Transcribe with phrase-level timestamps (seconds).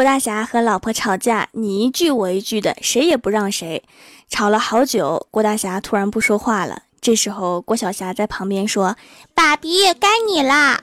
[0.00, 3.84] 郭大侠和老婆吵架，你一句我一句的，谁也不让谁，
[4.30, 5.26] 吵了好久。
[5.30, 8.96] 郭大侠突然不说话了，这时候郭小霞在旁边说
[9.36, 10.80] ：“爸比，该你啦。”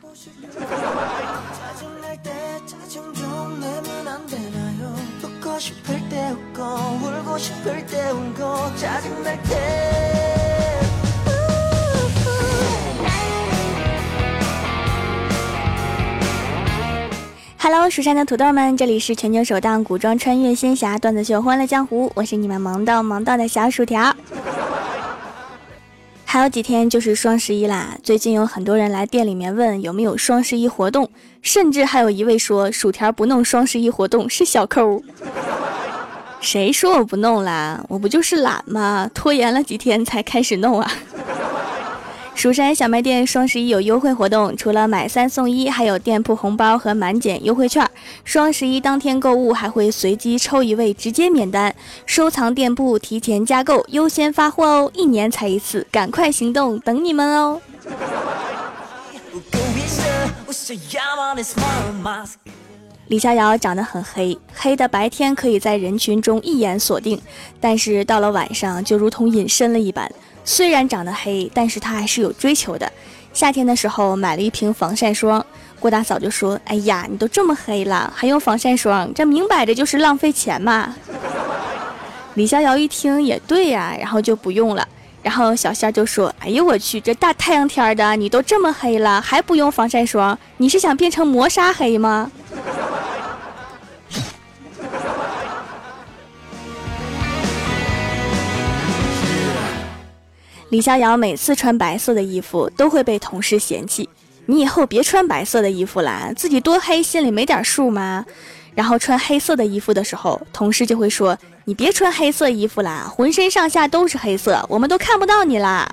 [17.59, 24.15] Hello，蜀山的土豆们，这里是全球首档古装穿越仙侠段子秀《欢乐江湖》，我是你们萌到萌到的小薯条。
[26.23, 31.09] 还有几天就是双十一啦，最近有很多人来店里面问有没有双十一活动，
[31.41, 35.01] 甚至还有一位说薯条不弄双十一活动是小抠。
[36.39, 37.83] 谁说我不弄啦？
[37.89, 39.09] 我不就是懒吗？
[39.15, 40.91] 拖延了几天才开始弄啊！
[42.37, 47.83] 蜀山小卖店双十一有优惠活动，除了买三送一，还有店铺红包和满减优惠券。
[48.23, 54.91] 双十一当天购物还会随机抽一位直接免单，收藏店铺提前加购优先发货哦！
[54.93, 57.59] 一年才一次，赶快行动，等你们哦！
[63.07, 67.19] 李逍遥长得很黑，黑的白天可以在人群中一眼锁定，
[67.59, 70.07] 但是到了晚上就如同隐身了一般。
[70.47, 72.89] 虽然长得黑，但是他还是有追求的。
[73.33, 75.45] 夏天的时候买了一瓶防晒霜，
[75.77, 79.13] 郭大嫂就说：“哎呀，你都这么黑了，还用防晒霜？
[79.13, 80.95] 这明摆着就是浪费钱嘛！”
[82.35, 84.87] 李逍遥一听也对呀，然后就不用了。
[85.21, 90.39] 然后小仙就说：“哎呦我去，这大太阳天的，你都这么黑了，还不用防晒霜？
[90.55, 92.31] 你是想变成磨砂黑吗？”
[100.77, 104.07] 李逍遥每次穿白色的衣服都会被同事嫌弃，
[104.45, 108.23] 你以后别穿白色的衣服啦，自己多黑心里没点数吗？
[108.75, 115.91] 然后穿黑色的衣服的时候，同事就会说你别穿黑色衣服啦，浑身上下都是黑色，我们都看不到你啦。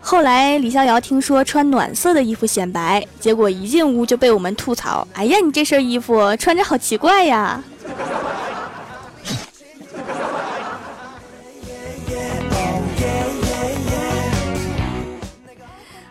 [0.00, 7.62] 后来李逍遥听说穿暖色的衣服显白，结果一进屋就被我们吐槽，哎呀，你这身衣服穿着好奇怪呀。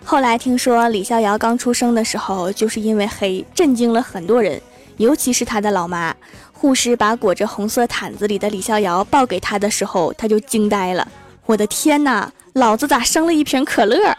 [0.10, 4.62] 后来听说李逍遥刚出生的时候就是因为黑，震惊了很多人，
[4.96, 6.16] 尤其是他的老妈。
[6.54, 11.06] 护士把裹着红色毯子里的李逍遥抱给他的时候，他就惊呆了。
[11.46, 14.16] 我的天哪，老子咋生了一瓶可乐？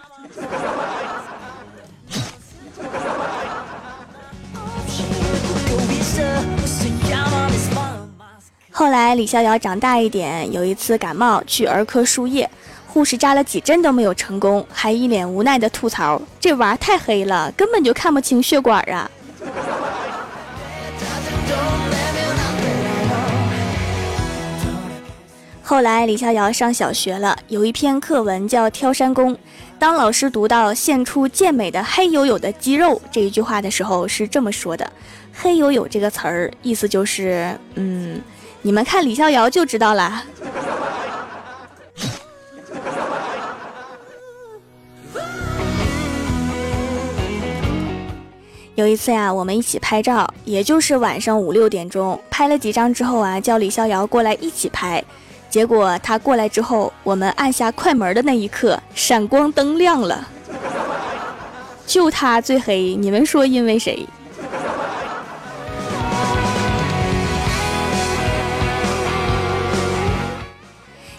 [8.71, 12.49] 后来李逍遥长大一点，有一次感冒去儿科输液。
[12.99, 19.09] 护士扎了几针都没有成功，还一脸无奈的吐槽：“这娃太黑了，根本就看不清血管啊！”
[25.63, 29.33] 后来李逍遥上小学了，有一篇课文叫《挑山工》。
[29.79, 34.93] 当老师读到“现出健美的黑黝黝的肌肉”这一句话的时候，是这么说的
[35.33, 37.57] ：“黑黝黝这个词儿，意思就是……
[37.77, 38.21] 嗯，
[38.63, 40.25] 你们看李逍遥就知道了。”
[48.79, 55.03] 有一次呀，我们一起拍照，也就是晚上五六点钟，拍了几张之后啊，叫李逍遥过来一起拍。
[55.51, 60.25] 结果他过来之后，我们按下快门的那一刻，闪光灯亮了，
[61.89, 62.95] 就他最黑。
[62.95, 64.07] 你们说因为谁？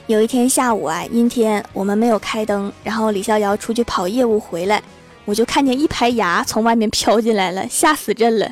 [0.07, 4.81] 有一天下午啊，阴天，我们没有开灯，然后李逍遥出去跑业务回来。
[5.25, 8.51] 我就看见一排牙从外面飘进来了，吓死朕了。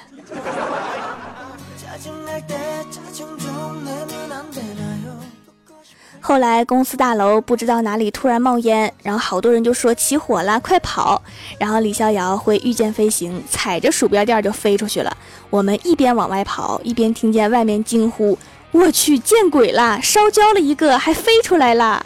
[6.19, 11.21] 后来公司大楼不知道哪里突然冒烟，然后好多人就说起火了，快跑！
[11.57, 15.15] 然后李逍遥会御剑飞行，踩着鼠标垫就飞出去了。
[15.49, 18.37] 我们一边往外跑，一边听见外面惊呼
[18.73, 20.01] ：“我去，见鬼了！
[20.01, 22.05] 烧焦了一个，还飞出来了！”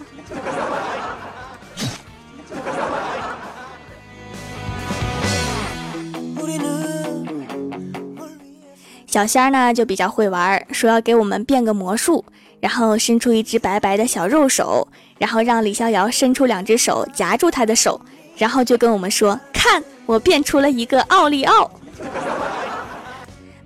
[9.11, 12.23] 小仙儿呢就比较会玩，说要给我们变个魔术，
[12.61, 14.87] 然后伸出一只白白的小肉手，
[15.17, 17.99] 然后让李逍遥伸出两只手夹住他的手，
[18.37, 21.69] 然后就跟我们说：“看，我变出了一个奥利奥。”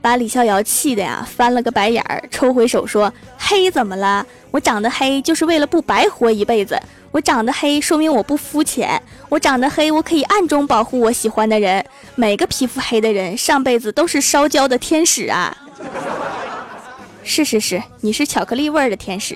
[0.06, 4.24] 把李逍遥气的呀翻了个白眼儿，抽回手说：“黑怎么了？
[4.52, 6.80] 我长得黑就是为了不白活一辈子。”
[7.10, 9.02] 我长得黑，说明我不肤浅。
[9.30, 11.84] 我长得黑，我可以暗中保护我喜欢的人。
[12.14, 15.58] 每个皮肤黑的人，上辈子都是烧焦的天使啊！
[17.24, 19.36] 是是是，你是巧克力味儿的天使。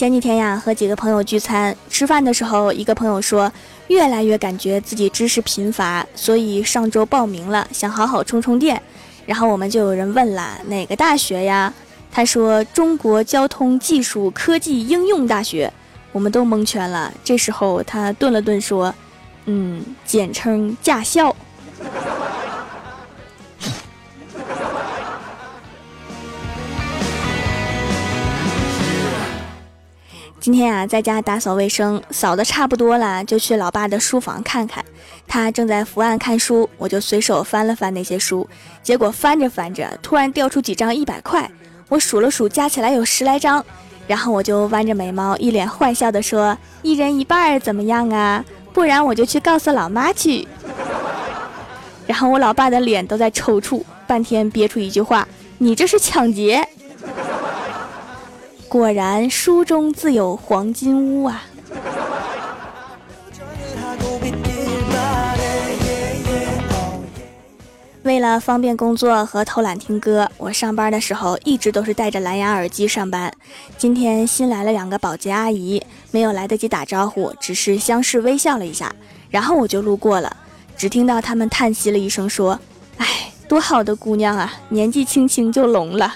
[0.00, 3.52] 前几天呀，和几个朋友聚餐，吃饭的时候，一个朋友说，
[3.88, 8.80] 越来越感觉自己知识贫乏，所以上周报名了，想好好充充电。
[9.26, 11.70] 然后我们就有人问了，哪个大学呀？
[12.10, 15.70] 他说中国交通技术科技应用大学。
[16.12, 17.12] 我们都蒙圈了。
[17.22, 18.94] 这时候他顿了顿说，
[19.44, 21.36] 嗯，简称驾校。
[30.50, 34.84] 今天啊，在家打扫卫生，扫的差不多了，就去老爸的书房看看。
[35.28, 38.44] 他正在伏案看书，我就随手翻了翻那些书，
[38.82, 41.48] 结果翻着翻着，突然掉出几张一百块。
[41.88, 43.64] 我数了数，加起来有十来张。
[44.08, 48.44] 然后我就弯着眉毛，一脸坏笑的说：“一人一半怎么样啊？
[48.72, 50.48] 不然我就去告诉老妈去。
[52.08, 56.66] ”然后我老爸的脸都在抽搐，半天憋出一句话：“你这是抢劫。”
[58.70, 61.42] 果然，书中自有黄金屋啊！
[68.04, 73.32] 为了方便工作和偷懒听歌，我上班的时候一直都是戴着蓝牙耳机上班。
[73.76, 78.94] 今天新来了两个保洁阿姨，没有来得及打招呼，只是相视微笑了一下，
[79.30, 80.36] 然后我就路过了，
[80.76, 82.56] 只听到他们叹息了一声，说
[82.98, 86.14] ：“哎，多好的姑娘啊，年纪轻轻就聋了。”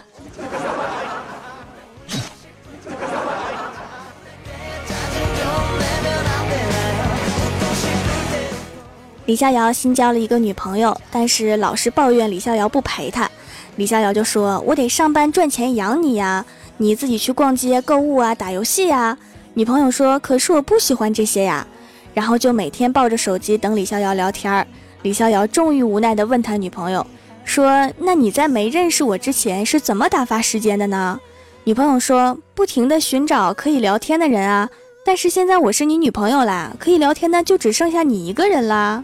[9.27, 13.31] 李逍遥新交了一个女朋友，但是老是抱怨李逍遥不陪她。
[13.77, 16.45] 李逍遥就说：“我得上班赚钱养你呀，
[16.77, 19.17] 你自己去逛街购物啊，打游戏呀。”
[19.55, 21.67] 女朋友说：“可是我不喜欢这些呀。”
[22.13, 24.67] 然后就每天抱着手机等李逍遥聊天。
[25.03, 27.05] 李逍遥终于无奈地问他女朋友
[27.45, 31.19] 说：“那你在没认识我之前是怎么打发时间的呢？”
[31.65, 34.69] 女朋友说：“不停地寻找可以聊天的人啊，
[35.05, 39.03] 但是现在我是你女朋友啦，可以聊天的就只剩下你一个人啦。”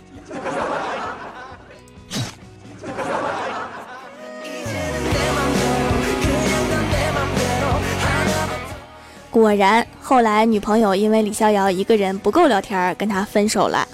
[9.31, 13.87] 果然，后来女朋友因为李逍遥一个人不够聊天，跟他分手了。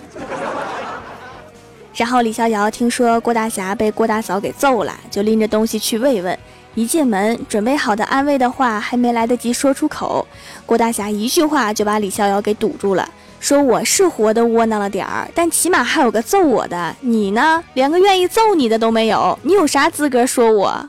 [1.94, 6.38] 然后李逍遥听说郭大侠被郭大嫂给揍了，就拎着东西去慰问。
[6.74, 10.26] 一进门，准备好的安慰的话还没来得及说出口，
[10.64, 13.08] 郭大侠一句话就把李逍遥给堵住了。
[13.38, 16.94] 说我是活的窝囊了点儿，但起码还有个揍我的。
[17.00, 20.88] 你呢，连个愿意揍你的都没有，你有啥资格说我？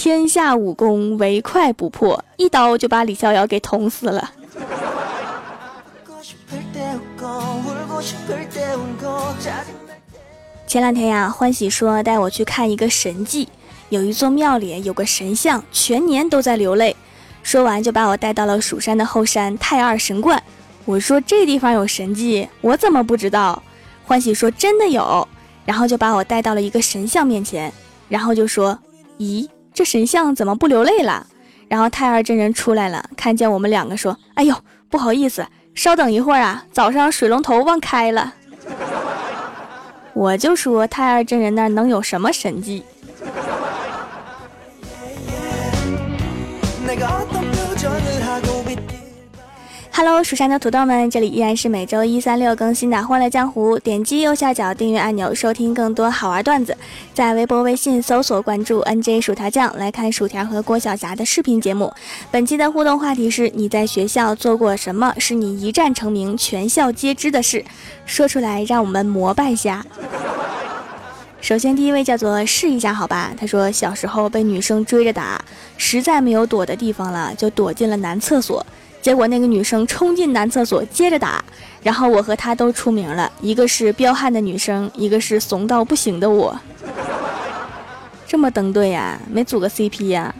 [0.00, 4.30] 天下武功唯快不破，一刀就把李逍遥给捅死了。
[10.68, 13.48] 前两天呀，欢喜说带我去看一个神迹，
[13.88, 16.94] 有一座庙里有个神像，全年都在流泪。
[17.42, 20.40] 说完就把我带到了蜀山的后山太二神观。
[20.84, 23.60] 我说这地方有神迹，我怎么不知道？
[24.06, 25.26] 欢喜说真的有，
[25.64, 27.72] 然后就把我带到了一个神像面前，
[28.08, 28.78] 然后就说
[29.18, 31.24] ：“咦，这神像怎么不流泪了？”
[31.68, 34.52] 然后太二真人出来了，看见我们两个说：“哎呦，
[34.90, 38.34] 不好意思，稍等一会儿啊，早上水龙头忘开了。”
[40.14, 42.82] 我就说太二真人那能有什么神迹
[49.98, 53.76] ？Hello，蜀山的土豆们，这里依然是每周一、三、六更新的《欢乐江湖》。
[53.80, 56.76] 点击右下角订阅按钮，收听更多好玩段子。
[57.12, 61.92] 在微博、微信搜索关注 “nj 薯条酱”，来看薯条和郭晓霞的视频节目。
[62.30, 67.64] 本期的互动话题是：你在学校做过什么是你一战成名、全校皆知的事？
[68.06, 69.84] 说出来，让我们膜拜下。
[71.40, 73.32] 首先，第一位叫做试一下，好吧？
[73.36, 75.44] 他说小时候被女生追着打，
[75.76, 78.64] 实在没有躲的地方了，就躲进了男厕所。
[79.08, 81.42] 结果那个女生冲进男厕所接着打，
[81.82, 86.54] 然后我和她都出名了，一个是彪悍的女生，一个是怂到不行的我。
[88.26, 89.18] 这么登对呀？
[89.32, 90.34] 没组个 CP 呀？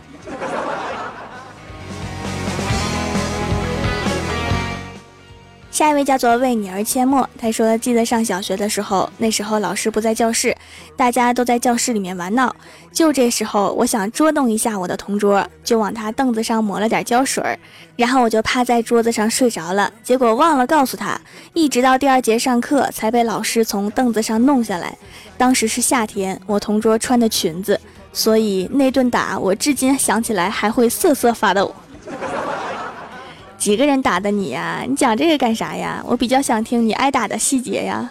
[5.79, 10.53] 下一位叫做为你而阡陌，他说：“记得上小学的时候，那时候老师不在教室，
[10.97, 12.53] 大家都在教室里面玩闹。
[12.91, 17.57] 就这时候，我想捉弄一下我的同桌，就往他凳子上抹了点胶水，
[17.95, 19.89] 然后我就趴在桌子上睡着了。
[20.03, 21.17] 结果忘了告诉他，
[21.55, 24.99] 一直到第二节上课才被老师从凳子上弄下来。
[25.37, 27.81] 当时是夏天，我同桌穿的裙子，
[28.13, 31.73] 所以那顿打我至今想起来还会瑟瑟发抖。”
[33.59, 34.85] 几个人打的你呀？
[34.89, 36.03] 你讲这个干啥呀？
[36.07, 38.09] 我比较想听你挨打的细节呀。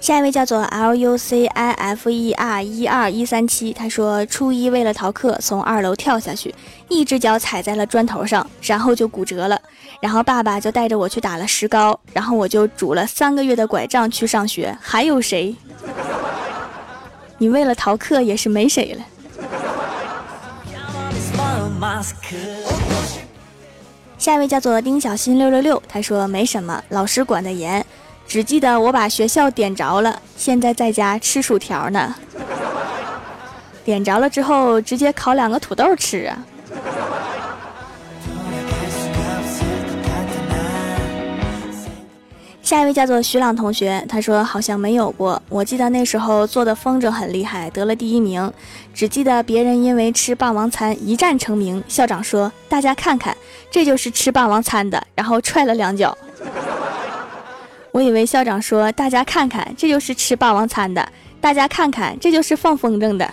[0.00, 2.32] 下一位叫做 lucifer 一
[2.86, 6.54] 二一三七他说初一为了逃课从二楼跳下去
[6.88, 9.60] 一只脚踩在了砖头上然后就骨折了
[10.00, 14.74] 然后爸爸就带着我去打了石膏然后我就拄了三个月的拐杖去上学。
[14.80, 15.54] 还有谁？
[17.36, 19.04] 你为了逃课也是没谁了。
[24.16, 27.84] 下一位叫做丁小新六六六，他说没什么，老师管得严，
[28.26, 32.14] 只记得我把学校点着了，现在在家吃薯条呢。
[33.84, 36.38] 点着了之后，直接烤两个土豆吃啊。
[42.68, 45.40] 下一位叫做徐朗同学，他说好像没有过。
[45.48, 48.52] 我记得那时候做的风筝很厉害，得了第一名。
[48.92, 53.34] 只记得别人因为吃霸王餐一战成名，校长说大家看看，
[53.70, 56.14] 这就是吃霸王餐的，然后踹了两脚。
[57.90, 61.08] 我以为校长说大家看看，这就是吃霸王餐的，
[61.40, 63.32] 大家看看，这就是放风筝的。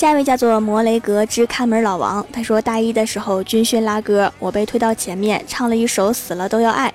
[0.00, 6.88] 下一位叫做摩雷格之看门老王，他说大一的时候军训拉歌，我被推到前面唱了一首《死了都要爱》，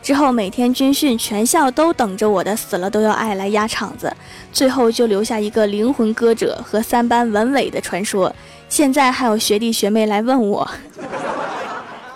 [0.00, 4.14] 之后每天军训全校都等着我的《死了都要爱》来压场子，
[4.52, 8.32] 最后就留下一个灵魂歌者和三班文伟的传说。
[8.68, 10.70] 现在还有学弟学妹来问我，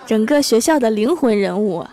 [0.05, 1.85] 整个学校的灵魂人物。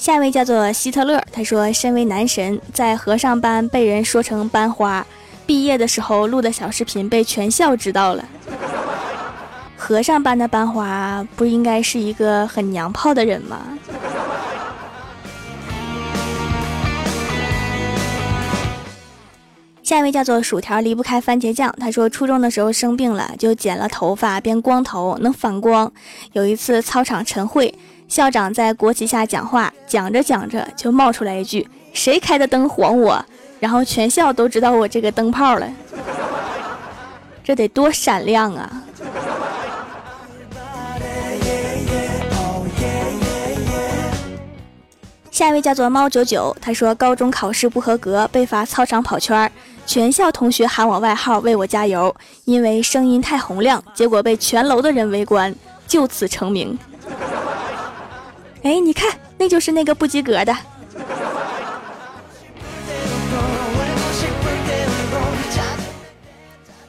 [0.00, 5.06] 下一位叫做希特勒，他说：“身为男神，在和尚班被人说成班花，
[5.44, 8.24] 毕业的时候录的小视频被全校知道了。
[9.76, 13.58] 和尚班的班花不应该是一个很娘炮的人吗？”
[19.82, 25.92] 下一位叫做薯条离不开番茄酱，他说：“初中的时候生病了，就剪了头发变光头，能反光。
[26.32, 27.74] 有一次操场晨会。”
[28.10, 33.24] 校长在国旗下讲话，讲着讲着就冒出来一句：“谁开的灯晃我？”
[33.60, 35.72] 然后全校都知道我这个灯泡了，
[37.44, 38.82] 这得多闪亮啊！
[45.30, 49.48] 下一位叫做猫九九，他说高中考试不合格，被罚操场跑圈儿，
[49.86, 52.12] 全校同学喊我外号为我加油，
[52.44, 55.54] 因为声音太洪亮，结果被全楼的人围观，
[55.86, 56.76] 就此成名。
[58.62, 60.54] 哎，你看，那就是那个不及格的。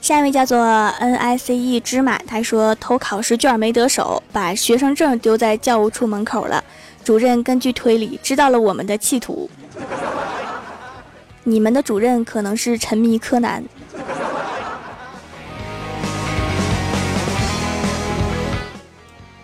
[0.01, 6.61] 下一位叫做 N I C E 芝麻，他说偷考试卷没得手，把学生证丢在教务处门口了。
[7.03, 9.49] 主任根据推理知道了我们的企图。
[11.43, 13.63] 你们的主任可能是沉迷柯南。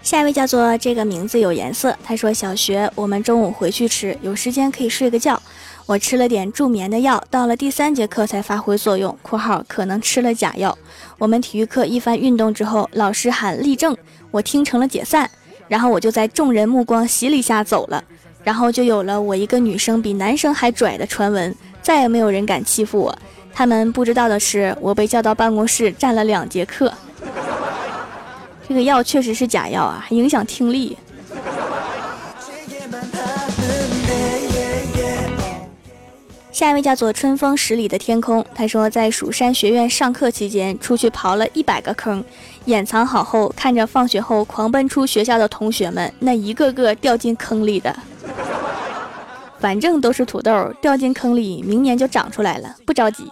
[0.07, 1.93] 下一位叫做这个名字有颜色。
[2.01, 5.37] 他说：“小学我们中午回去吃，有时间可以睡个觉。
[5.85, 9.13] 我吃了点助眠的药，到了第三节课才发挥作用。
[9.21, 10.77] （括号可能吃了假药）
[11.19, 13.97] 我们体育课一番运动之后，老师喊立正，
[14.31, 15.29] 我听成了解散，
[15.67, 18.01] 然后我就在众人目光洗礼下走了。
[18.45, 23.13] 然后就有了我一个女生比男生还拽的传闻，再也没有人敢欺负我。
[23.53, 26.93] 他们不知道的是，我被叫到办公室站了两节课。”
[28.67, 30.97] 这个药确实是假药啊，还影响听力。
[36.51, 42.23] 下一位叫做春风十里的天空，他说在蜀山学院上课期间，出去刨了一百个坑，
[42.65, 47.95] 掩藏好后，看着放学后狂奔出学校的同学们，那一个个掉进坑里的，
[49.59, 53.31] 反正都是土豆，掉进坑里，明年就长出来了，不着急。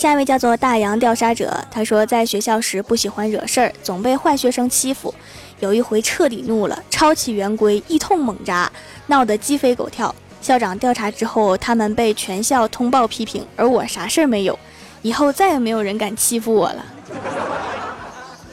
[0.00, 5.14] 下一位叫做大洋调查者，他说在学校时不喜欢惹事儿，总被坏学生欺负。
[5.58, 8.72] 有一回彻底怒了，抄起圆规一通猛扎，
[9.08, 10.14] 闹得鸡飞狗跳。
[10.40, 14.58] 校长调查之后，他们被全校通报批评，而我啥事儿没有。
[15.02, 16.86] 以后再也没有人敢欺负我了。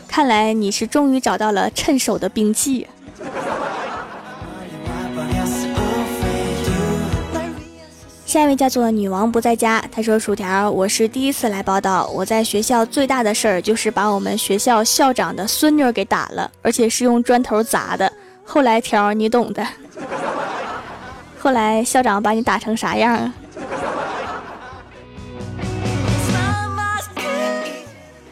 [0.05, 2.85] 看来你是终于找到了趁手的兵器。
[8.37, 12.05] 下一位叫做女王不在家，她说：“薯条，我是第一次来报道。
[12.13, 18.13] 我在学校最大的事儿就是把我们学校校长的孙女给打了，而且是用砖头砸的。
[18.45, 19.67] 后来条你懂的。
[21.39, 23.33] 后来校长把你打成啥样啊？”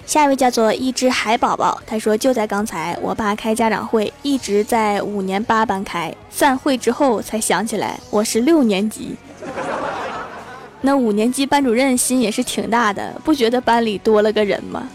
[0.05, 9.15] 下一位叫做一只海宝宝，他说：“就在刚才，我爸开家长会，一直在五年八班开，散会之后才想起来我是六年级。”
[10.85, 14.87] 那五年级班主任心也是挺大的，不觉得班里多了个人吗？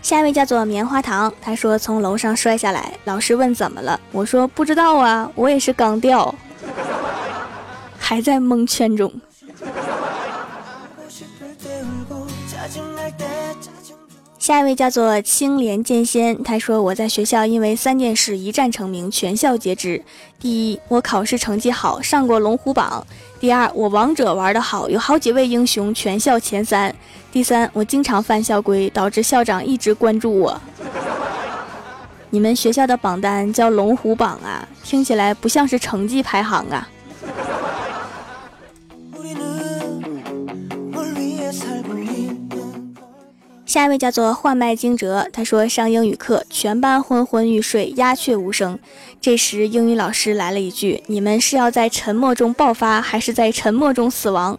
[0.00, 6.34] 下一位叫做棉花糖，他说从楼上摔下来，老师问怎么了，我说不知道啊，我也是刚掉，
[7.98, 9.12] 还在蒙圈中。
[14.46, 20.00] 下一位叫做青莲剑仙，他说我在学校因为三件事一战成名，全校皆知。
[20.38, 23.04] 第一，我考试成绩好，上过龙虎榜；
[23.40, 26.92] 第二，我王者玩得好，有好几位英雄全校前三；
[27.32, 30.60] 第三，我经常犯校规，导致校长一直关注我。
[32.30, 36.88] 你们学校的榜单叫龙虎榜啊，听起来不像是成绩排行啊。
[43.76, 48.78] 下一位叫做幻脉惊蛰，他说上英语课，全班昏昏欲睡，鸦雀无声。
[49.20, 54.58] 这时英语老师来了一句：“你们是要在沉默中爆发，还是在沉默中死亡？”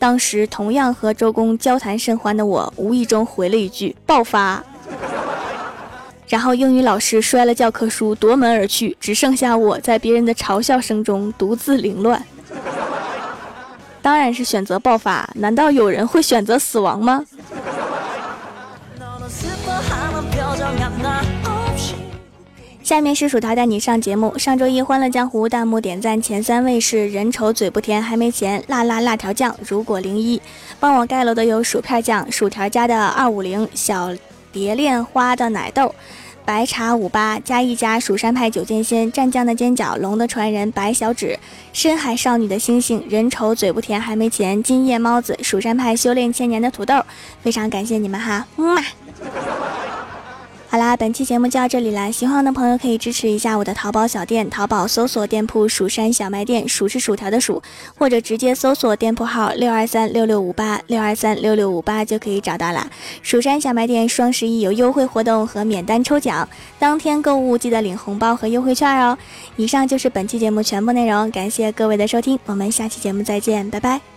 [0.00, 4.64] 当时同样和周公交谈甚欢的我，无意中回了一句：“爆发。”
[6.26, 12.24] 然后英语老师摔了教科书，夺门而去，只剩下我在别人的嘲笑声中独自凌乱。
[14.00, 17.22] 当然是选择爆发，难道有人会选择死亡吗？
[22.82, 24.38] 下面是薯条带你上节目。
[24.38, 30.40] 上周一《欢乐江湖》弹幕点赞前三位是人丑嘴不甜还没钱、辣辣辣条酱、如果零一。
[30.78, 34.10] 帮我盖楼的有薯片酱、薯条家的二五零、小
[34.52, 35.94] 蝶恋花的奶豆、
[36.44, 41.38] 白茶五八、加一加蜀山派九剑仙、蘸酱的尖角、龙的传人、白小指、
[41.72, 47.02] 深海少女的星星、人丑嘴不甜还没钱、金夜猫子、蜀山派修炼千年的土豆。
[47.42, 48.82] 非常感谢你们哈，么嘛。
[50.74, 52.10] 好啦，本期节目就到这里啦！
[52.10, 57.62] 喜欢我的朋友可以支持一下我的淘宝小店，淘宝搜索店铺“蜀山小卖店”，数是薯条的数，
[57.96, 62.90] 或者直接搜索店铺号六二三六六五八六二三六六五八就可以找到啦。
[63.22, 66.48] 蜀山小卖店双十一有优惠活动和免单抽奖，
[66.80, 69.16] 当天购物记得领红包和优惠券哦。
[69.54, 74.13] 以上就是本期节目全部内容，感谢各位的收听，我们下期节目再见，拜拜。